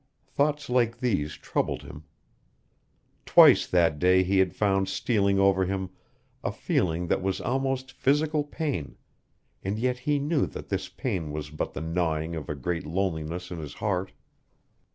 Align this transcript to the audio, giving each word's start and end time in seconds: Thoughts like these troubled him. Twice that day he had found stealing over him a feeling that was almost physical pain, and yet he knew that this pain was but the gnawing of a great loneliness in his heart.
Thoughts 0.25 0.67
like 0.67 0.97
these 0.97 1.35
troubled 1.35 1.83
him. 1.83 2.05
Twice 3.27 3.67
that 3.67 3.99
day 3.99 4.23
he 4.23 4.39
had 4.39 4.55
found 4.55 4.89
stealing 4.89 5.37
over 5.37 5.65
him 5.65 5.91
a 6.43 6.51
feeling 6.51 7.05
that 7.05 7.21
was 7.21 7.39
almost 7.39 7.91
physical 7.91 8.43
pain, 8.43 8.97
and 9.63 9.77
yet 9.77 9.99
he 9.99 10.17
knew 10.17 10.47
that 10.47 10.69
this 10.69 10.89
pain 10.89 11.31
was 11.31 11.51
but 11.51 11.73
the 11.73 11.81
gnawing 11.81 12.35
of 12.35 12.49
a 12.49 12.55
great 12.55 12.87
loneliness 12.87 13.51
in 13.51 13.59
his 13.59 13.75
heart. 13.75 14.11